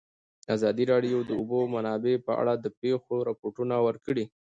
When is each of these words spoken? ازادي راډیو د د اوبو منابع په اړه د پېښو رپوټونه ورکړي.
ازادي 0.55 0.83
راډیو 0.91 1.17
د 1.23 1.27
د 1.29 1.31
اوبو 1.39 1.59
منابع 1.73 2.13
په 2.27 2.33
اړه 2.41 2.53
د 2.57 2.65
پېښو 2.79 3.15
رپوټونه 3.29 3.75
ورکړي. 3.87 4.25